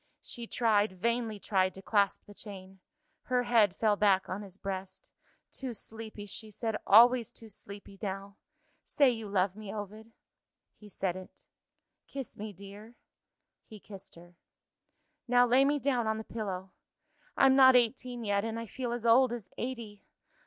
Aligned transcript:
She 0.23 0.47
tried, 0.47 0.93
vainly 0.93 1.37
tried, 1.37 1.75
to 1.75 1.81
clasp 1.83 2.25
the 2.25 2.33
chain. 2.33 2.79
Her 3.21 3.43
head 3.43 3.75
fell 3.75 3.95
back 3.95 4.27
on 4.27 4.41
his 4.41 4.57
breast. 4.57 5.11
"Too 5.51 5.75
sleepy," 5.75 6.25
she 6.25 6.49
said; 6.49 6.75
"always 6.87 7.29
too 7.31 7.49
sleepy 7.49 7.99
now! 8.01 8.37
Say 8.83 9.11
you 9.11 9.29
love 9.29 9.55
me, 9.55 9.71
Ovid." 9.71 10.11
He 10.75 10.89
said 10.89 11.15
it. 11.15 11.43
"Kiss 12.07 12.35
me, 12.35 12.51
dear." 12.51 12.95
He 13.67 13.79
kissed 13.79 14.15
her. 14.15 14.33
"Now 15.27 15.45
lay 15.45 15.63
me 15.63 15.77
down 15.77 16.07
on 16.07 16.17
the 16.17 16.23
pillow. 16.23 16.71
I'm 17.37 17.55
not 17.55 17.75
eighteen 17.75 18.23
yet 18.23 18.43
and 18.43 18.59
I 18.59 18.65
feel 18.65 18.93
as 18.93 19.05
old 19.05 19.31
as 19.31 19.51
eighty! 19.59 20.07